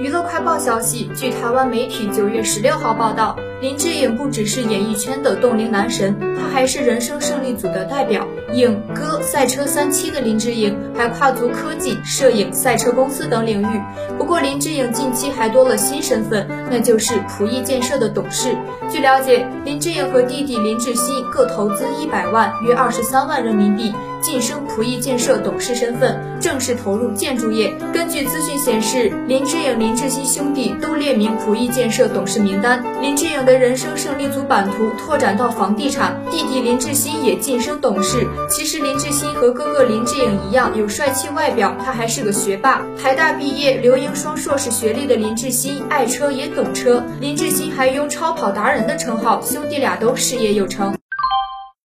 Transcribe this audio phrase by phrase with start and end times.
[0.00, 8.24] 娱乐快报消息，据台湾媒体九月十六号报道，林志颖不只是演艺圈的冻龄男神，他还是人生胜利组的代表。
[8.54, 13.80] 影歌赛车三期的林志颖，还跨足科技、摄影、赛车公司等领域。
[14.16, 18.56] 不过，林志颖近期还多了新身份，那就是普益建设的董事。
[18.90, 23.92] 据了解，林志颖和弟弟林志鑫各投资一百万，约二十三万人民币。
[24.20, 27.72] 晋升普益建设董事身份，正式投入建筑业。
[27.92, 32.82] 根据资讯显示，林志颖、林志鑫兄弟都列名普益建设董事名单。
[33.00, 38.26] 林志颖的人生胜利组版图拓展到房地产，弟弟林志鑫也晋升董事。
[38.50, 42.82] 其实林志鑫和哥哥林志颖一样，有帅气外表，他还是个学霸。
[43.00, 47.02] 台大毕业，留英双硕士学历的林志鑫，爱车也懂车。
[47.20, 50.97] 林志鑫还拥超跑达人的称号，兄弟俩都事业有成。